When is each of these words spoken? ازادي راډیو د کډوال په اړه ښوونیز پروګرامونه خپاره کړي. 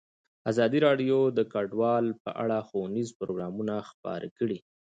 ازادي 0.51 0.79
راډیو 0.87 1.19
د 1.37 1.39
کډوال 1.53 2.05
په 2.23 2.29
اړه 2.43 2.57
ښوونیز 2.67 3.09
پروګرامونه 3.19 3.75
خپاره 3.89 4.27
کړي. 4.37 4.57